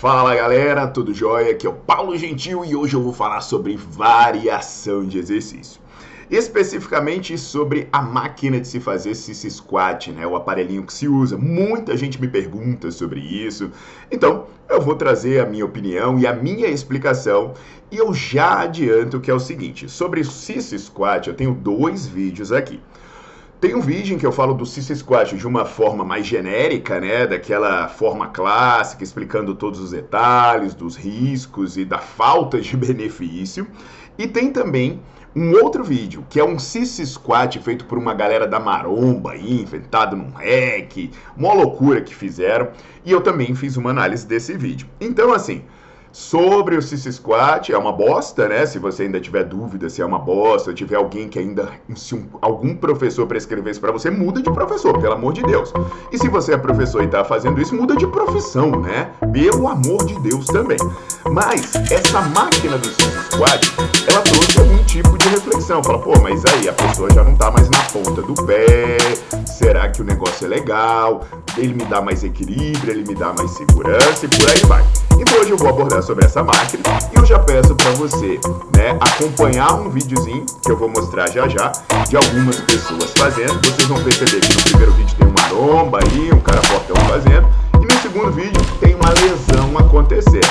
Fala 0.00 0.32
galera, 0.32 0.86
tudo 0.86 1.12
jóia? 1.12 1.50
Aqui 1.50 1.66
é 1.66 1.70
o 1.70 1.72
Paulo 1.72 2.16
Gentil 2.16 2.64
e 2.64 2.76
hoje 2.76 2.94
eu 2.94 3.02
vou 3.02 3.12
falar 3.12 3.40
sobre 3.40 3.76
variação 3.76 5.04
de 5.04 5.18
exercício. 5.18 5.80
Especificamente 6.30 7.36
sobre 7.36 7.88
a 7.90 8.00
máquina 8.00 8.60
de 8.60 8.68
se 8.68 8.78
fazer 8.78 9.16
sissy 9.16 9.50
squat, 9.50 10.12
né? 10.12 10.24
O 10.24 10.36
aparelhinho 10.36 10.84
que 10.84 10.92
se 10.92 11.08
usa. 11.08 11.36
Muita 11.36 11.96
gente 11.96 12.20
me 12.20 12.28
pergunta 12.28 12.92
sobre 12.92 13.18
isso. 13.18 13.72
Então, 14.08 14.46
eu 14.68 14.80
vou 14.80 14.94
trazer 14.94 15.40
a 15.40 15.46
minha 15.46 15.64
opinião 15.64 16.16
e 16.16 16.28
a 16.28 16.32
minha 16.32 16.68
explicação. 16.68 17.54
E 17.90 17.96
eu 17.96 18.14
já 18.14 18.60
adianto 18.60 19.18
que 19.18 19.32
é 19.32 19.34
o 19.34 19.40
seguinte: 19.40 19.88
sobre 19.88 20.20
o 20.20 20.24
squat, 20.24 21.26
eu 21.26 21.34
tenho 21.34 21.54
dois 21.54 22.06
vídeos 22.06 22.52
aqui. 22.52 22.80
Tem 23.60 23.74
um 23.74 23.80
vídeo 23.80 24.14
em 24.14 24.18
que 24.20 24.24
eu 24.24 24.30
falo 24.30 24.54
do 24.54 24.64
Cissa 24.64 24.94
Squat 24.94 25.36
de 25.36 25.44
uma 25.44 25.64
forma 25.64 26.04
mais 26.04 26.24
genérica, 26.24 27.00
né? 27.00 27.26
Daquela 27.26 27.88
forma 27.88 28.28
clássica, 28.28 29.02
explicando 29.02 29.52
todos 29.52 29.80
os 29.80 29.90
detalhes, 29.90 30.74
dos 30.74 30.94
riscos 30.94 31.76
e 31.76 31.84
da 31.84 31.98
falta 31.98 32.60
de 32.60 32.76
benefício. 32.78 33.66
E 34.16 34.28
tem 34.28 34.52
também 34.52 35.00
um 35.34 35.50
outro 35.54 35.82
vídeo, 35.82 36.24
que 36.30 36.38
é 36.38 36.44
um 36.44 36.56
Cissa 36.56 37.04
Squat 37.04 37.58
feito 37.58 37.84
por 37.86 37.98
uma 37.98 38.14
galera 38.14 38.46
da 38.46 38.60
maromba 38.60 39.32
aí, 39.32 39.60
inventado 39.62 40.14
num 40.14 40.30
hack, 40.30 41.10
uma 41.36 41.52
loucura 41.52 42.00
que 42.00 42.14
fizeram. 42.14 42.68
E 43.04 43.10
eu 43.10 43.20
também 43.20 43.56
fiz 43.56 43.76
uma 43.76 43.90
análise 43.90 44.24
desse 44.24 44.56
vídeo. 44.56 44.86
Então, 45.00 45.32
assim, 45.32 45.64
Sobre 46.12 46.76
o 46.76 46.82
Sissy 46.82 47.12
Squat, 47.12 47.70
é 47.70 47.78
uma 47.78 47.92
bosta, 47.92 48.48
né? 48.48 48.64
Se 48.66 48.78
você 48.78 49.04
ainda 49.04 49.20
tiver 49.20 49.44
dúvida 49.44 49.88
se 49.90 50.00
é 50.00 50.06
uma 50.06 50.18
bosta, 50.18 50.72
tiver 50.72 50.96
alguém 50.96 51.28
que 51.28 51.38
ainda. 51.38 51.68
Se 51.94 52.14
um, 52.14 52.26
algum 52.40 52.74
professor 52.74 53.26
prescrever 53.26 53.70
isso 53.70 53.80
pra 53.80 53.92
você, 53.92 54.10
muda 54.10 54.42
de 54.42 54.50
professor, 54.50 54.98
pelo 54.98 55.14
amor 55.14 55.32
de 55.32 55.42
Deus. 55.42 55.72
E 56.10 56.18
se 56.18 56.28
você 56.28 56.54
é 56.54 56.58
professor 56.58 57.02
e 57.02 57.08
tá 57.08 57.24
fazendo 57.24 57.60
isso, 57.60 57.74
muda 57.74 57.96
de 57.96 58.06
profissão, 58.06 58.70
né? 58.70 59.10
Pelo 59.32 59.68
amor 59.68 60.04
de 60.06 60.18
Deus 60.20 60.46
também. 60.46 60.78
Mas 61.30 61.74
essa 61.90 62.20
máquina 62.22 62.78
do 62.78 62.88
Sissy 62.88 63.30
Squat, 63.32 63.74
ela 64.10 64.22
trouxe 64.22 64.58
algum 64.58 64.82
tipo 64.84 65.18
de 65.18 65.28
reflexão. 65.28 65.82
Fala, 65.82 65.98
pô, 65.98 66.12
mas 66.22 66.44
aí 66.46 66.68
a 66.68 66.72
pessoa 66.72 67.10
já 67.12 67.22
não 67.22 67.34
tá 67.36 67.50
mais 67.50 67.68
na 67.68 67.82
ponta 67.84 68.22
do 68.22 68.34
pé. 68.46 68.98
Será 69.46 69.88
que 69.88 70.00
o 70.00 70.04
negócio 70.04 70.46
é 70.46 70.48
legal? 70.48 71.22
Ele 71.58 71.74
me 71.74 71.84
dá 71.86 72.00
mais 72.00 72.22
equilíbrio, 72.22 72.92
ele 72.92 73.04
me 73.06 73.16
dá 73.16 73.32
mais 73.32 73.50
segurança 73.50 74.24
e 74.24 74.28
por 74.28 74.48
aí 74.48 74.60
vai. 74.66 74.84
Então 75.18 75.40
hoje 75.40 75.50
eu 75.50 75.56
vou 75.56 75.68
abordar 75.68 76.00
sobre 76.04 76.24
essa 76.24 76.40
máquina 76.40 76.84
e 77.12 77.18
eu 77.18 77.26
já 77.26 77.36
peço 77.40 77.74
para 77.74 77.90
você, 77.92 78.38
né, 78.76 78.96
acompanhar 79.00 79.74
um 79.74 79.90
videozinho 79.90 80.46
que 80.62 80.70
eu 80.70 80.76
vou 80.76 80.88
mostrar 80.88 81.28
já 81.28 81.48
já 81.48 81.72
de 82.08 82.16
algumas 82.16 82.60
pessoas 82.60 83.12
fazendo. 83.16 83.58
Vocês 83.60 83.88
vão 83.88 84.00
perceber 84.04 84.40
que 84.40 84.54
no 84.54 84.62
primeiro 84.62 84.92
vídeo 84.92 85.16
tem 85.18 85.26
uma 85.26 85.42
maromba 85.42 85.98
aí, 85.98 86.32
um 86.32 86.38
cara 86.38 86.62
fortão 86.62 86.96
fazendo 87.08 87.48
e 87.82 87.92
no 87.92 88.00
segundo 88.02 88.30
vídeo 88.30 88.62
tem 88.78 88.94
uma 88.94 89.10
lesão 89.10 89.76
acontecendo, 89.78 90.46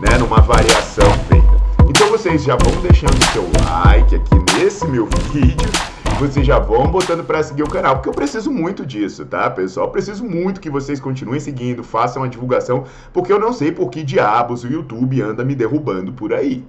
né, 0.00 0.18
numa 0.18 0.40
variação 0.40 1.12
feita. 1.28 1.56
Então 1.88 2.10
vocês 2.10 2.42
já 2.42 2.56
vão 2.56 2.80
deixando 2.82 3.16
o 3.16 3.32
seu 3.32 3.48
like 3.64 4.16
aqui 4.16 4.58
nesse 4.58 4.84
meu 4.88 5.08
vídeo 5.32 5.70
vocês 6.18 6.44
já 6.44 6.58
vão 6.58 6.90
botando 6.90 7.22
para 7.22 7.40
seguir 7.44 7.62
o 7.62 7.70
canal, 7.70 7.94
porque 7.94 8.08
eu 8.08 8.12
preciso 8.12 8.50
muito 8.50 8.84
disso, 8.84 9.24
tá, 9.24 9.48
pessoal? 9.48 9.86
Eu 9.86 9.92
preciso 9.92 10.24
muito 10.24 10.60
que 10.60 10.68
vocês 10.68 10.98
continuem 10.98 11.38
seguindo, 11.38 11.84
façam 11.84 12.24
a 12.24 12.26
divulgação, 12.26 12.84
porque 13.12 13.32
eu 13.32 13.38
não 13.38 13.52
sei 13.52 13.70
por 13.70 13.88
que 13.88 14.02
diabos 14.02 14.64
o 14.64 14.66
YouTube 14.66 15.22
anda 15.22 15.44
me 15.44 15.54
derrubando 15.54 16.12
por 16.12 16.34
aí. 16.34 16.64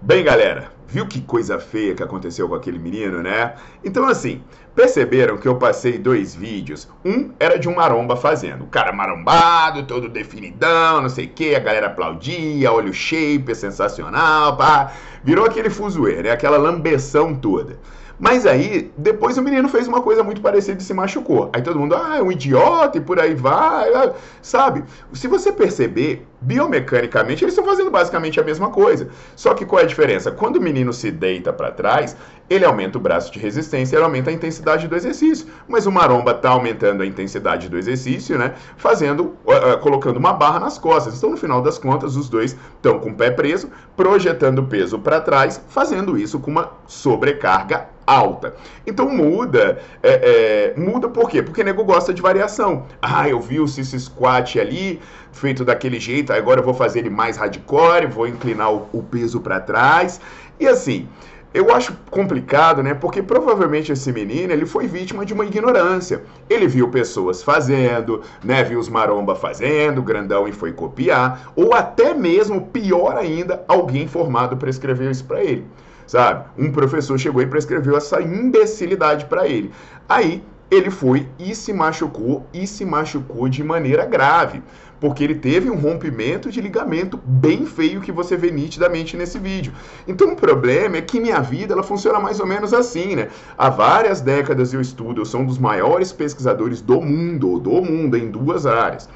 Bem, 0.00 0.24
galera, 0.24 0.72
Viu 0.92 1.06
que 1.06 1.22
coisa 1.22 1.58
feia 1.58 1.94
que 1.94 2.02
aconteceu 2.02 2.46
com 2.46 2.54
aquele 2.54 2.78
menino, 2.78 3.22
né? 3.22 3.54
Então, 3.82 4.06
assim, 4.06 4.42
perceberam 4.74 5.38
que 5.38 5.48
eu 5.48 5.56
passei 5.56 5.96
dois 5.96 6.34
vídeos. 6.34 6.86
Um 7.02 7.30
era 7.40 7.58
de 7.58 7.66
um 7.66 7.74
maromba 7.74 8.14
fazendo. 8.14 8.64
O 8.64 8.66
cara 8.66 8.92
marombado, 8.92 9.84
todo 9.84 10.06
definidão, 10.06 11.00
não 11.00 11.08
sei 11.08 11.24
o 11.24 11.28
que, 11.30 11.54
a 11.54 11.60
galera 11.60 11.86
aplaudia, 11.86 12.70
olha 12.70 12.90
o 12.90 12.92
shape, 12.92 13.52
é 13.52 13.54
sensacional, 13.54 14.54
pá. 14.54 14.92
Virou 15.24 15.46
aquele 15.46 15.70
fuzuê, 15.70 16.22
né? 16.22 16.30
Aquela 16.30 16.58
lambeção 16.58 17.34
toda. 17.34 17.78
Mas 18.20 18.44
aí, 18.44 18.92
depois 18.94 19.38
o 19.38 19.42
menino 19.42 19.70
fez 19.70 19.88
uma 19.88 20.02
coisa 20.02 20.22
muito 20.22 20.42
parecida 20.42 20.78
e 20.78 20.84
se 20.84 20.92
machucou. 20.92 21.50
Aí 21.54 21.62
todo 21.62 21.78
mundo, 21.80 21.96
ah, 21.96 22.18
é 22.18 22.22
um 22.22 22.30
idiota 22.30 22.98
e 22.98 23.00
por 23.00 23.18
aí 23.18 23.34
vai, 23.34 24.12
sabe? 24.42 24.84
Se 25.14 25.26
você 25.26 25.50
perceber, 25.50 26.26
biomecanicamente 26.42 27.44
eles 27.44 27.54
estão 27.54 27.64
fazendo 27.64 27.90
basicamente 27.90 28.38
a 28.40 28.42
mesma 28.42 28.70
coisa. 28.70 29.08
Só 29.36 29.54
que 29.54 29.64
qual 29.64 29.80
é 29.80 29.84
a 29.84 29.86
diferença? 29.86 30.30
Quando 30.30 30.56
o 30.56 30.60
menino 30.60 30.92
se 30.92 31.10
deita 31.10 31.52
para 31.52 31.70
trás, 31.70 32.16
ele 32.50 32.64
aumenta 32.64 32.98
o 32.98 33.00
braço 33.00 33.32
de 33.32 33.38
resistência, 33.38 33.96
ele 33.96 34.04
aumenta 34.04 34.30
a 34.30 34.32
intensidade 34.32 34.88
do 34.88 34.96
exercício. 34.96 35.46
Mas 35.68 35.86
o 35.86 35.92
maromba 35.92 36.32
está 36.32 36.50
aumentando 36.50 37.02
a 37.02 37.06
intensidade 37.06 37.68
do 37.68 37.78
exercício, 37.78 38.36
né? 38.36 38.54
Fazendo, 38.76 39.36
uh, 39.44 39.74
uh, 39.74 39.78
colocando 39.78 40.16
uma 40.16 40.32
barra 40.32 40.60
nas 40.60 40.78
costas. 40.78 41.16
Então, 41.16 41.30
no 41.30 41.36
final 41.36 41.62
das 41.62 41.78
contas, 41.78 42.16
os 42.16 42.28
dois 42.28 42.56
estão 42.76 42.98
com 42.98 43.10
o 43.10 43.14
pé 43.14 43.30
preso, 43.30 43.70
projetando 43.96 44.58
o 44.58 44.66
peso 44.66 44.98
para 44.98 45.20
trás, 45.20 45.62
fazendo 45.68 46.18
isso 46.18 46.38
com 46.40 46.50
uma 46.50 46.72
sobrecarga 46.86 47.88
alta. 48.06 48.54
Então 48.86 49.08
muda, 49.08 49.78
é, 50.02 50.74
é, 50.76 50.80
muda 50.80 51.08
por 51.08 51.28
quê? 51.28 51.42
Porque 51.42 51.62
nego 51.62 51.84
gosta 51.84 52.12
de 52.12 52.20
variação. 52.20 52.86
Ah, 53.00 53.28
eu 53.28 53.40
vi 53.40 53.60
o 53.60 53.68
Sissy 53.68 53.98
Squat 53.98 54.58
ali, 54.58 55.00
feito 55.32 55.64
daquele 55.64 55.98
jeito, 55.98 56.32
agora 56.32 56.60
eu 56.60 56.64
vou 56.64 56.74
fazer 56.74 57.00
ele 57.00 57.10
mais 57.10 57.36
hardcore, 57.36 58.06
vou 58.06 58.26
inclinar 58.26 58.72
o, 58.72 58.88
o 58.92 59.02
peso 59.02 59.40
para 59.40 59.58
trás. 59.58 60.20
E 60.60 60.68
assim, 60.68 61.08
eu 61.54 61.74
acho 61.74 61.96
complicado, 62.10 62.82
né? 62.82 62.94
Porque 62.94 63.22
provavelmente 63.22 63.92
esse 63.92 64.10
menino 64.12 64.52
ele 64.52 64.64
foi 64.64 64.86
vítima 64.86 65.24
de 65.24 65.34
uma 65.34 65.44
ignorância. 65.44 66.22
Ele 66.48 66.66
viu 66.66 66.88
pessoas 66.88 67.42
fazendo, 67.42 68.22
né? 68.42 68.62
Viu 68.64 68.78
os 68.78 68.88
maromba 68.88 69.34
fazendo, 69.34 70.02
grandão 70.02 70.48
e 70.48 70.52
foi 70.52 70.72
copiar, 70.72 71.52
ou 71.54 71.74
até 71.74 72.14
mesmo 72.14 72.68
pior 72.68 73.16
ainda, 73.16 73.64
alguém 73.68 74.06
formado 74.06 74.56
prescreveu 74.56 75.10
isso 75.10 75.24
para 75.24 75.42
ele 75.42 75.66
sabe? 76.04 76.44
Um 76.58 76.70
professor 76.70 77.18
chegou 77.18 77.40
e 77.40 77.46
prescreveu 77.46 77.96
essa 77.96 78.20
imbecilidade 78.20 79.24
para 79.24 79.48
ele. 79.48 79.70
Aí 80.06 80.42
ele 80.72 80.90
foi 80.90 81.28
e 81.38 81.54
se 81.54 81.70
machucou 81.70 82.46
e 82.50 82.66
se 82.66 82.82
machucou 82.82 83.46
de 83.46 83.62
maneira 83.62 84.06
grave, 84.06 84.62
porque 84.98 85.22
ele 85.22 85.34
teve 85.34 85.68
um 85.68 85.76
rompimento 85.76 86.50
de 86.50 86.62
ligamento 86.62 87.20
bem 87.22 87.66
feio 87.66 88.00
que 88.00 88.10
você 88.10 88.38
vê 88.38 88.50
nitidamente 88.50 89.14
nesse 89.14 89.38
vídeo. 89.38 89.70
Então 90.08 90.32
o 90.32 90.36
problema 90.36 90.96
é 90.96 91.02
que 91.02 91.20
minha 91.20 91.40
vida 91.40 91.74
ela 91.74 91.82
funciona 91.82 92.18
mais 92.18 92.40
ou 92.40 92.46
menos 92.46 92.72
assim, 92.72 93.14
né? 93.14 93.28
Há 93.58 93.68
várias 93.68 94.22
décadas 94.22 94.72
eu 94.72 94.80
estudo, 94.80 95.20
eu 95.20 95.26
sou 95.26 95.42
um 95.42 95.46
dos 95.46 95.58
maiores 95.58 96.10
pesquisadores 96.10 96.80
do 96.80 97.02
mundo, 97.02 97.60
do 97.60 97.82
mundo 97.82 98.16
em 98.16 98.30
duas 98.30 98.64
áreas 98.64 99.10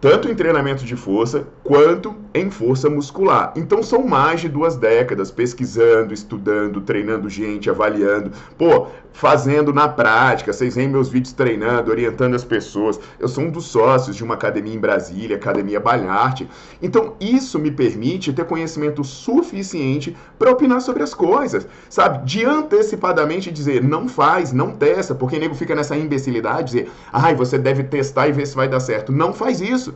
tanto 0.00 0.28
em 0.30 0.34
treinamento 0.34 0.84
de 0.84 0.96
força 0.96 1.46
quanto 1.62 2.16
em 2.32 2.50
força 2.50 2.88
muscular. 2.88 3.52
Então 3.56 3.82
são 3.82 4.06
mais 4.06 4.40
de 4.40 4.48
duas 4.48 4.76
décadas 4.76 5.30
pesquisando, 5.30 6.14
estudando, 6.14 6.80
treinando 6.80 7.28
gente, 7.28 7.68
avaliando, 7.68 8.30
pô, 8.56 8.86
fazendo 9.12 9.72
na 9.72 9.88
prática. 9.88 10.52
Vocês 10.52 10.74
veem 10.76 10.88
meus 10.88 11.08
vídeos 11.08 11.32
treinando, 11.32 11.90
orientando 11.90 12.34
as 12.34 12.44
pessoas. 12.44 12.98
Eu 13.18 13.28
sou 13.28 13.44
um 13.44 13.50
dos 13.50 13.66
sócios 13.66 14.16
de 14.16 14.24
uma 14.24 14.34
academia 14.34 14.74
em 14.74 14.78
Brasília, 14.78 15.36
Academia 15.36 15.80
Balharte. 15.80 16.48
Então 16.80 17.14
isso 17.20 17.58
me 17.58 17.70
permite 17.70 18.32
ter 18.32 18.44
conhecimento 18.44 19.02
suficiente 19.04 20.16
para 20.38 20.50
opinar 20.50 20.80
sobre 20.80 21.02
as 21.02 21.12
coisas, 21.12 21.66
sabe? 21.88 22.24
De 22.24 22.44
antecipadamente 22.44 23.50
dizer, 23.50 23.82
não 23.82 24.08
faz, 24.08 24.52
não 24.52 24.70
testa, 24.70 25.14
porque 25.14 25.38
nego 25.38 25.54
fica 25.54 25.74
nessa 25.74 25.96
imbecilidade, 25.96 26.72
dizer, 26.72 26.90
ai, 27.12 27.34
você 27.34 27.58
deve 27.58 27.84
testar 27.84 28.28
e 28.28 28.32
ver 28.32 28.46
se 28.46 28.56
vai 28.56 28.68
dar 28.68 28.80
certo. 28.80 29.12
Não 29.12 29.32
faz 29.32 29.60
isso. 29.60 29.89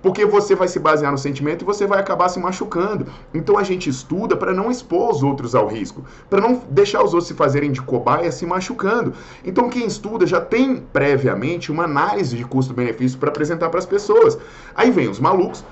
Porque 0.00 0.24
você 0.24 0.54
vai 0.54 0.68
se 0.68 0.78
basear 0.78 1.10
no 1.10 1.18
sentimento 1.18 1.62
e 1.62 1.64
você 1.64 1.86
vai 1.86 1.98
acabar 1.98 2.28
se 2.28 2.38
machucando. 2.38 3.06
Então 3.34 3.58
a 3.58 3.64
gente 3.64 3.90
estuda 3.90 4.36
para 4.36 4.54
não 4.54 4.70
expor 4.70 5.10
os 5.10 5.22
outros 5.22 5.54
ao 5.54 5.66
risco, 5.66 6.04
para 6.30 6.40
não 6.40 6.62
deixar 6.70 7.02
os 7.02 7.12
outros 7.12 7.26
se 7.26 7.34
fazerem 7.34 7.72
de 7.72 7.82
cobaia 7.82 8.30
se 8.30 8.46
machucando. 8.46 9.12
Então 9.44 9.68
quem 9.68 9.86
estuda 9.86 10.26
já 10.26 10.40
tem 10.40 10.76
previamente 10.76 11.72
uma 11.72 11.84
análise 11.84 12.36
de 12.36 12.44
custo-benefício 12.44 13.18
para 13.18 13.30
apresentar 13.30 13.70
para 13.70 13.80
as 13.80 13.86
pessoas. 13.86 14.38
Aí 14.74 14.90
vem 14.90 15.08
os 15.08 15.18
malucos 15.18 15.64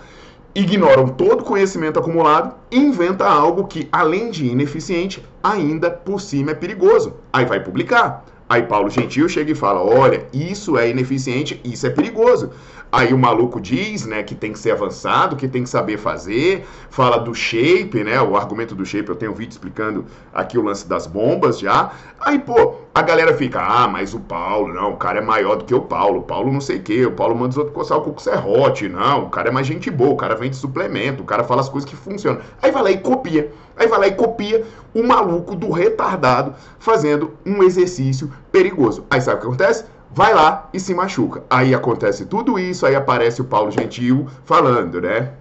ignoram 0.56 1.06
todo 1.06 1.42
o 1.42 1.44
conhecimento 1.44 1.98
acumulado 1.98 2.54
e 2.70 2.78
inventa 2.78 3.26
algo 3.26 3.66
que, 3.66 3.86
além 3.92 4.30
de 4.30 4.46
ineficiente, 4.46 5.22
ainda 5.42 5.90
por 5.90 6.18
cima 6.18 6.52
é 6.52 6.54
perigoso. 6.54 7.12
Aí 7.30 7.44
vai 7.44 7.60
publicar. 7.62 8.24
Aí 8.48 8.62
Paulo 8.62 8.88
Gentil 8.88 9.28
chega 9.28 9.52
e 9.52 9.54
fala: 9.54 9.82
olha, 9.82 10.26
isso 10.32 10.78
é 10.78 10.88
ineficiente, 10.88 11.60
isso 11.64 11.86
é 11.86 11.90
perigoso. 11.90 12.50
Aí 12.90 13.12
o 13.12 13.18
maluco 13.18 13.60
diz, 13.60 14.06
né, 14.06 14.22
que 14.22 14.34
tem 14.34 14.52
que 14.52 14.58
ser 14.58 14.70
avançado, 14.70 15.34
que 15.34 15.48
tem 15.48 15.64
que 15.64 15.68
saber 15.68 15.98
fazer, 15.98 16.64
fala 16.88 17.18
do 17.18 17.34
shape, 17.34 18.04
né, 18.04 18.20
o 18.22 18.36
argumento 18.36 18.74
do 18.76 18.86
shape, 18.86 19.08
eu 19.08 19.16
tenho 19.16 19.32
um 19.32 19.34
vídeo 19.34 19.50
explicando 19.50 20.06
aqui 20.32 20.56
o 20.56 20.62
lance 20.62 20.88
das 20.88 21.06
bombas 21.06 21.58
já. 21.58 21.92
Aí, 22.20 22.38
pô, 22.38 22.76
a 22.96 23.02
galera 23.02 23.34
fica, 23.34 23.60
ah, 23.60 23.86
mas 23.86 24.14
o 24.14 24.20
Paulo, 24.20 24.72
não, 24.72 24.92
o 24.92 24.96
cara 24.96 25.18
é 25.18 25.20
maior 25.20 25.56
do 25.56 25.66
que 25.66 25.74
o 25.74 25.82
Paulo, 25.82 26.20
o 26.20 26.22
Paulo 26.22 26.50
não 26.50 26.62
sei 26.62 26.78
o 26.78 26.82
quê, 26.82 27.04
o 27.04 27.12
Paulo 27.12 27.36
manda 27.36 27.50
os 27.50 27.58
outros 27.58 27.74
coçar 27.74 27.98
o 27.98 28.00
cu 28.00 28.14
com 28.14 28.18
serrote, 28.20 28.88
não, 28.88 29.24
o 29.24 29.28
cara 29.28 29.50
é 29.50 29.52
mais 29.52 29.66
gente 29.66 29.90
boa, 29.90 30.12
o 30.12 30.16
cara 30.16 30.34
vende 30.34 30.56
suplemento, 30.56 31.22
o 31.22 31.26
cara 31.26 31.44
fala 31.44 31.60
as 31.60 31.68
coisas 31.68 31.86
que 31.86 31.94
funcionam. 31.94 32.40
Aí 32.62 32.70
vai 32.70 32.82
lá 32.82 32.90
e 32.90 32.96
copia. 32.96 33.52
Aí 33.76 33.86
vai 33.86 33.98
lá 33.98 34.06
e 34.06 34.14
copia 34.14 34.64
o 34.94 35.02
maluco 35.02 35.54
do 35.54 35.70
retardado 35.70 36.54
fazendo 36.78 37.34
um 37.44 37.62
exercício 37.62 38.32
perigoso. 38.50 39.04
Aí 39.10 39.20
sabe 39.20 39.36
o 39.36 39.40
que 39.40 39.46
acontece? 39.46 39.84
Vai 40.10 40.32
lá 40.32 40.70
e 40.72 40.80
se 40.80 40.94
machuca. 40.94 41.42
Aí 41.50 41.74
acontece 41.74 42.24
tudo 42.24 42.58
isso, 42.58 42.86
aí 42.86 42.94
aparece 42.94 43.42
o 43.42 43.44
Paulo 43.44 43.70
Gentil 43.70 44.26
falando, 44.46 45.02
né? 45.02 45.32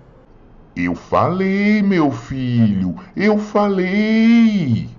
Eu 0.75 0.93
falei, 0.93 1.81
meu 1.81 2.11
filho, 2.11 2.95
eu 3.15 3.37
falei. 3.37 4.89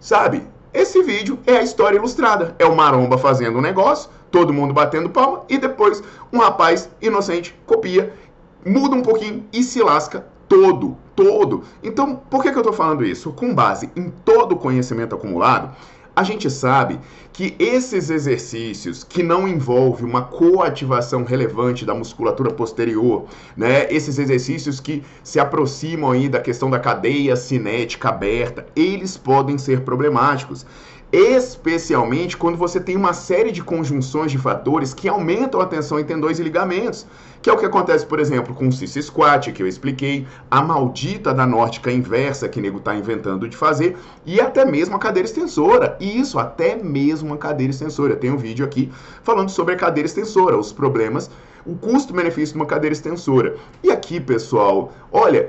Sabe? 0.00 0.55
Esse 0.76 1.02
vídeo 1.02 1.38
é 1.46 1.56
a 1.56 1.62
história 1.62 1.96
ilustrada. 1.96 2.54
É 2.58 2.66
o 2.66 2.76
Maromba 2.76 3.16
fazendo 3.16 3.56
um 3.56 3.62
negócio, 3.62 4.10
todo 4.30 4.52
mundo 4.52 4.74
batendo 4.74 5.08
palma, 5.08 5.42
e 5.48 5.56
depois 5.56 6.02
um 6.30 6.38
rapaz 6.38 6.90
inocente 7.00 7.58
copia, 7.64 8.12
muda 8.62 8.94
um 8.94 9.00
pouquinho 9.00 9.42
e 9.50 9.62
se 9.62 9.82
lasca 9.82 10.26
todo, 10.46 10.94
todo. 11.14 11.62
Então, 11.82 12.20
por 12.28 12.42
que, 12.42 12.50
que 12.50 12.58
eu 12.58 12.60
estou 12.60 12.74
falando 12.74 13.06
isso? 13.06 13.32
Com 13.32 13.54
base 13.54 13.88
em 13.96 14.10
todo 14.22 14.52
o 14.52 14.58
conhecimento 14.58 15.14
acumulado, 15.14 15.74
a 16.16 16.22
gente 16.22 16.50
sabe 16.50 16.98
que 17.30 17.54
esses 17.58 18.08
exercícios 18.08 19.04
que 19.04 19.22
não 19.22 19.46
envolvem 19.46 20.06
uma 20.06 20.22
coativação 20.22 21.22
relevante 21.24 21.84
da 21.84 21.94
musculatura 21.94 22.50
posterior, 22.50 23.26
né, 23.54 23.86
esses 23.92 24.18
exercícios 24.18 24.80
que 24.80 25.02
se 25.22 25.38
aproximam 25.38 26.12
aí 26.12 26.26
da 26.26 26.40
questão 26.40 26.70
da 26.70 26.78
cadeia 26.78 27.36
cinética 27.36 28.08
aberta, 28.08 28.66
eles 28.74 29.18
podem 29.18 29.58
ser 29.58 29.82
problemáticos 29.82 30.64
especialmente 31.16 32.36
quando 32.36 32.58
você 32.58 32.78
tem 32.78 32.94
uma 32.94 33.14
série 33.14 33.50
de 33.50 33.62
conjunções 33.62 34.30
de 34.30 34.36
fatores 34.36 34.92
que 34.92 35.08
aumentam 35.08 35.62
a 35.62 35.66
tensão 35.66 35.98
em 35.98 36.04
tendões 36.04 36.38
e 36.38 36.42
ligamentos, 36.42 37.06
que 37.40 37.48
é 37.48 37.52
o 37.54 37.56
que 37.56 37.64
acontece, 37.64 38.04
por 38.04 38.20
exemplo, 38.20 38.54
com 38.54 38.68
o 38.68 38.72
Cici 38.72 39.02
Squat, 39.02 39.50
que 39.50 39.62
eu 39.62 39.66
expliquei, 39.66 40.26
a 40.50 40.60
maldita 40.60 41.32
da 41.32 41.46
nórdica 41.46 41.90
inversa 41.90 42.50
que 42.50 42.58
o 42.58 42.62
nego 42.62 42.78
está 42.78 42.94
inventando 42.94 43.48
de 43.48 43.56
fazer, 43.56 43.96
e 44.26 44.38
até 44.42 44.66
mesmo 44.66 44.94
a 44.94 44.98
cadeira 44.98 45.26
extensora. 45.26 45.96
Isso, 45.98 46.38
até 46.38 46.76
mesmo 46.76 47.32
a 47.32 47.38
cadeira 47.38 47.70
extensora. 47.70 48.14
Tem 48.14 48.30
um 48.30 48.36
vídeo 48.36 48.66
aqui 48.66 48.92
falando 49.22 49.48
sobre 49.48 49.72
a 49.72 49.76
cadeira 49.78 50.06
extensora, 50.06 50.58
os 50.58 50.70
problemas, 50.70 51.30
o 51.64 51.74
custo-benefício 51.76 52.52
de 52.52 52.60
uma 52.60 52.66
cadeira 52.66 52.92
extensora. 52.92 53.56
E 53.82 53.90
aqui, 53.90 54.20
pessoal, 54.20 54.92
olha, 55.10 55.48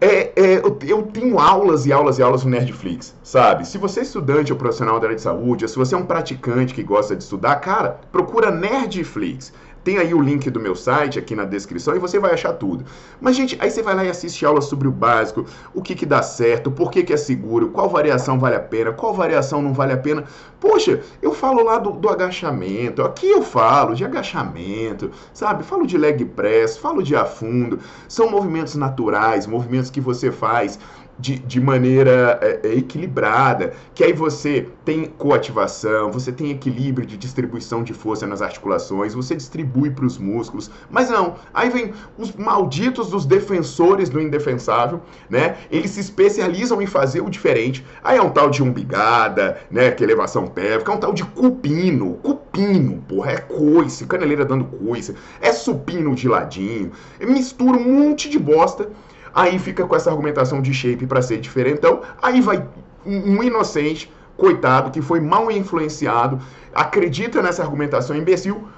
é, 0.00 0.32
é, 0.34 0.56
eu, 0.58 0.78
eu, 0.86 1.02
tenho 1.02 1.38
aulas 1.38 1.84
e 1.84 1.92
aulas 1.92 2.18
e 2.18 2.22
aulas 2.22 2.42
no 2.42 2.50
Nerdflix, 2.50 3.14
sabe? 3.22 3.68
Se 3.68 3.76
você 3.76 4.00
é 4.00 4.02
estudante 4.02 4.50
ou 4.50 4.58
profissional 4.58 4.98
da 4.98 5.06
área 5.06 5.16
de 5.16 5.20
saúde, 5.20 5.64
ou 5.64 5.68
se 5.68 5.76
você 5.76 5.94
é 5.94 5.98
um 5.98 6.06
praticante 6.06 6.72
que 6.72 6.82
gosta 6.82 7.14
de 7.14 7.22
estudar, 7.22 7.56
cara, 7.56 8.00
procura 8.10 8.50
Nerdflix. 8.50 9.52
Tem 9.82 9.98
aí 9.98 10.12
o 10.12 10.20
link 10.20 10.50
do 10.50 10.60
meu 10.60 10.74
site 10.74 11.18
aqui 11.18 11.34
na 11.34 11.44
descrição 11.44 11.96
e 11.96 11.98
você 11.98 12.18
vai 12.18 12.32
achar 12.32 12.52
tudo. 12.52 12.84
Mas, 13.20 13.36
gente, 13.36 13.56
aí 13.60 13.70
você 13.70 13.82
vai 13.82 13.94
lá 13.94 14.04
e 14.04 14.10
assiste 14.10 14.44
aulas 14.44 14.66
sobre 14.66 14.86
o 14.86 14.90
básico, 14.90 15.46
o 15.74 15.80
que, 15.80 15.94
que 15.94 16.04
dá 16.04 16.22
certo, 16.22 16.70
por 16.70 16.90
que, 16.90 17.02
que 17.02 17.12
é 17.12 17.16
seguro, 17.16 17.70
qual 17.70 17.88
variação 17.88 18.38
vale 18.38 18.56
a 18.56 18.60
pena, 18.60 18.92
qual 18.92 19.14
variação 19.14 19.62
não 19.62 19.72
vale 19.72 19.92
a 19.92 19.96
pena. 19.96 20.24
Poxa, 20.60 21.00
eu 21.22 21.32
falo 21.32 21.64
lá 21.64 21.78
do, 21.78 21.92
do 21.92 22.08
agachamento, 22.08 23.02
aqui 23.02 23.30
eu 23.30 23.42
falo 23.42 23.94
de 23.94 24.04
agachamento, 24.04 25.10
sabe? 25.32 25.64
Falo 25.64 25.86
de 25.86 25.96
leg 25.96 26.22
press, 26.26 26.76
falo 26.76 27.02
de 27.02 27.16
afundo. 27.16 27.78
São 28.06 28.30
movimentos 28.30 28.74
naturais, 28.74 29.46
movimentos 29.46 29.90
que 29.90 30.00
você 30.00 30.30
faz 30.30 30.78
de, 31.20 31.38
de 31.38 31.60
maneira 31.60 32.38
é, 32.40 32.60
é, 32.64 32.74
equilibrada, 32.74 33.74
que 33.94 34.02
aí 34.02 34.12
você 34.12 34.66
tem 34.84 35.04
coativação, 35.04 36.10
você 36.10 36.32
tem 36.32 36.50
equilíbrio 36.50 37.06
de 37.06 37.16
distribuição 37.16 37.82
de 37.82 37.92
força 37.92 38.26
nas 38.26 38.40
articulações, 38.40 39.14
você 39.14 39.36
distribui 39.36 39.90
para 39.90 40.06
os 40.06 40.16
músculos, 40.16 40.70
mas 40.90 41.10
não, 41.10 41.36
aí 41.52 41.68
vem 41.68 41.92
os 42.18 42.32
malditos 42.32 43.10
dos 43.10 43.26
defensores 43.26 44.08
do 44.08 44.20
indefensável, 44.20 45.00
né? 45.28 45.56
Eles 45.70 45.90
se 45.90 46.00
especializam 46.00 46.80
em 46.80 46.86
fazer 46.86 47.20
o 47.20 47.28
diferente. 47.28 47.84
Aí 48.02 48.16
é 48.16 48.22
um 48.22 48.30
tal 48.30 48.48
de 48.48 48.62
umbigada, 48.62 49.58
né? 49.70 49.90
Que 49.90 50.02
é 50.02 50.06
elevação 50.06 50.46
pélvica, 50.46 50.90
é 50.90 50.94
um 50.94 50.98
tal 50.98 51.12
de 51.12 51.24
cupino, 51.24 52.14
cupino, 52.14 53.02
porra, 53.06 53.32
é 53.32 53.36
coice, 53.36 54.06
caneleira 54.06 54.44
dando 54.44 54.64
coice, 54.64 55.14
é 55.40 55.52
supino 55.52 56.14
de 56.14 56.28
ladinho, 56.28 56.92
mistura 57.20 57.76
um 57.76 58.08
monte 58.08 58.28
de 58.28 58.38
bosta 58.38 58.90
Aí 59.34 59.58
fica 59.58 59.86
com 59.86 59.94
essa 59.94 60.10
argumentação 60.10 60.60
de 60.60 60.72
shape 60.72 61.06
para 61.06 61.22
ser 61.22 61.38
diferentão. 61.38 62.00
Aí 62.20 62.40
vai 62.40 62.66
um 63.04 63.42
inocente, 63.42 64.12
coitado, 64.36 64.90
que 64.90 65.02
foi 65.02 65.20
mal 65.20 65.50
influenciado, 65.50 66.40
acredita 66.74 67.42
nessa 67.42 67.62
argumentação 67.62 68.16
imbecil, 68.16 68.68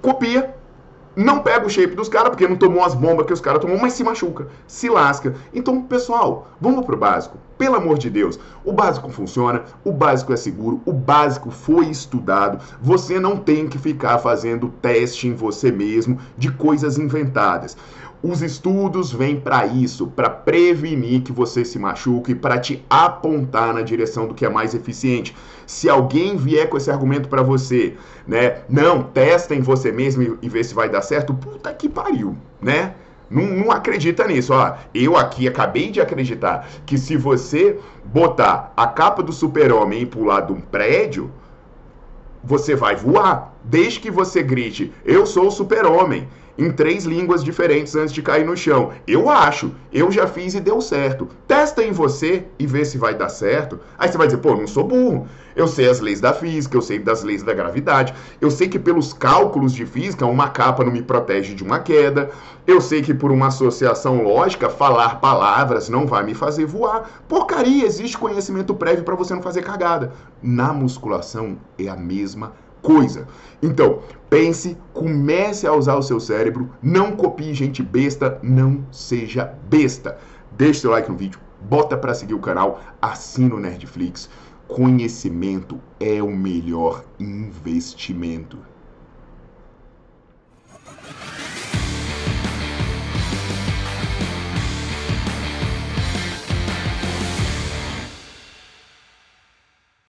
copia, 0.00 0.54
não 1.14 1.40
pega 1.40 1.66
o 1.66 1.70
shape 1.70 1.94
dos 1.94 2.08
caras, 2.08 2.30
porque 2.30 2.48
não 2.48 2.56
tomou 2.56 2.82
as 2.82 2.94
bombas 2.94 3.26
que 3.26 3.32
os 3.32 3.40
caras 3.40 3.60
tomou, 3.60 3.78
mas 3.78 3.92
se 3.92 4.02
machuca, 4.02 4.48
se 4.66 4.88
lasca. 4.88 5.34
Então, 5.52 5.82
pessoal, 5.82 6.48
vamos 6.60 6.86
pro 6.86 6.96
básico. 6.96 7.36
Pelo 7.58 7.76
amor 7.76 7.98
de 7.98 8.08
Deus, 8.08 8.40
o 8.64 8.72
básico 8.72 9.10
funciona, 9.10 9.62
o 9.84 9.92
básico 9.92 10.32
é 10.32 10.36
seguro, 10.36 10.80
o 10.86 10.92
básico 10.92 11.50
foi 11.50 11.86
estudado. 11.86 12.64
Você 12.80 13.20
não 13.20 13.36
tem 13.36 13.68
que 13.68 13.78
ficar 13.78 14.18
fazendo 14.18 14.72
teste 14.80 15.28
em 15.28 15.34
você 15.34 15.70
mesmo 15.70 16.18
de 16.38 16.50
coisas 16.50 16.96
inventadas. 16.96 17.76
Os 18.22 18.40
estudos 18.40 19.12
vêm 19.12 19.40
para 19.40 19.66
isso, 19.66 20.06
para 20.06 20.30
prevenir 20.30 21.22
que 21.22 21.32
você 21.32 21.64
se 21.64 21.76
machuque, 21.76 22.36
para 22.36 22.56
te 22.56 22.84
apontar 22.88 23.74
na 23.74 23.82
direção 23.82 24.28
do 24.28 24.34
que 24.34 24.46
é 24.46 24.48
mais 24.48 24.74
eficiente. 24.74 25.34
Se 25.66 25.88
alguém 25.88 26.36
vier 26.36 26.68
com 26.68 26.76
esse 26.76 26.88
argumento 26.88 27.28
para 27.28 27.42
você, 27.42 27.96
né? 28.24 28.62
Não, 28.68 29.02
testa 29.02 29.56
em 29.56 29.60
você 29.60 29.90
mesmo 29.90 30.38
e, 30.40 30.48
vê 30.48 30.62
se 30.62 30.72
vai 30.72 30.88
dar 30.88 31.02
certo. 31.02 31.34
Puta 31.34 31.74
que 31.74 31.88
pariu, 31.88 32.36
né? 32.60 32.94
Não, 33.28 33.42
não, 33.42 33.72
acredita 33.72 34.24
nisso. 34.28 34.52
Ó, 34.52 34.72
eu 34.94 35.16
aqui 35.16 35.48
acabei 35.48 35.90
de 35.90 36.00
acreditar 36.00 36.68
que 36.86 36.96
se 36.96 37.16
você 37.16 37.80
botar 38.04 38.72
a 38.76 38.86
capa 38.86 39.20
do 39.20 39.32
super-homem 39.32 40.02
e 40.02 40.06
pular 40.06 40.42
de 40.42 40.52
um 40.52 40.60
prédio, 40.60 41.28
você 42.44 42.76
vai 42.76 42.94
voar. 42.94 43.51
Desde 43.64 44.00
que 44.00 44.10
você 44.10 44.42
grite, 44.42 44.92
eu 45.04 45.24
sou 45.24 45.46
o 45.46 45.50
super-homem 45.50 46.28
em 46.58 46.70
três 46.70 47.04
línguas 47.04 47.42
diferentes 47.42 47.94
antes 47.96 48.12
de 48.12 48.22
cair 48.22 48.44
no 48.44 48.56
chão. 48.56 48.90
Eu 49.06 49.30
acho, 49.30 49.72
eu 49.92 50.10
já 50.10 50.26
fiz 50.26 50.54
e 50.54 50.60
deu 50.60 50.80
certo. 50.80 51.28
Testa 51.46 51.82
em 51.82 51.92
você 51.92 52.44
e 52.58 52.66
vê 52.66 52.84
se 52.84 52.98
vai 52.98 53.14
dar 53.14 53.28
certo. 53.28 53.80
Aí 53.98 54.08
você 54.08 54.18
vai 54.18 54.26
dizer, 54.26 54.38
pô, 54.38 54.54
não 54.54 54.66
sou 54.66 54.84
burro. 54.84 55.26
Eu 55.54 55.66
sei 55.66 55.88
as 55.88 56.00
leis 56.00 56.20
da 56.20 56.32
física, 56.32 56.76
eu 56.76 56.82
sei 56.82 56.98
das 56.98 57.22
leis 57.22 57.42
da 57.42 57.54
gravidade. 57.54 58.14
Eu 58.40 58.50
sei 58.50 58.68
que 58.68 58.78
pelos 58.78 59.12
cálculos 59.12 59.72
de 59.72 59.86
física, 59.86 60.26
uma 60.26 60.48
capa 60.48 60.84
não 60.84 60.92
me 60.92 61.02
protege 61.02 61.54
de 61.54 61.62
uma 61.62 61.78
queda. 61.78 62.30
Eu 62.66 62.80
sei 62.80 63.02
que 63.02 63.14
por 63.14 63.30
uma 63.30 63.48
associação 63.48 64.22
lógica, 64.22 64.68
falar 64.68 65.20
palavras 65.20 65.88
não 65.88 66.06
vai 66.06 66.24
me 66.24 66.34
fazer 66.34 66.66
voar. 66.66 67.22
Porcaria, 67.28 67.86
existe 67.86 68.18
conhecimento 68.18 68.74
prévio 68.74 69.04
para 69.04 69.14
você 69.14 69.34
não 69.34 69.42
fazer 69.42 69.62
cagada. 69.62 70.12
Na 70.42 70.72
musculação 70.72 71.58
é 71.78 71.88
a 71.88 71.96
mesma 71.96 72.52
coisa. 72.82 73.26
Então, 73.62 74.00
pense, 74.28 74.76
comece 74.92 75.66
a 75.66 75.72
usar 75.72 75.94
o 75.96 76.02
seu 76.02 76.18
cérebro, 76.18 76.68
não 76.82 77.12
copie 77.12 77.54
gente 77.54 77.82
besta, 77.82 78.38
não 78.42 78.84
seja 78.90 79.56
besta. 79.70 80.18
Deixe 80.50 80.80
seu 80.80 80.90
like 80.90 81.10
no 81.10 81.16
vídeo, 81.16 81.40
bota 81.62 81.96
para 81.96 82.12
seguir 82.12 82.34
o 82.34 82.40
canal, 82.40 82.80
assina 83.00 83.54
o 83.54 83.60
Nerdflix. 83.60 84.28
Conhecimento 84.66 85.80
é 86.00 86.22
o 86.22 86.30
melhor 86.30 87.04
investimento. 87.18 88.58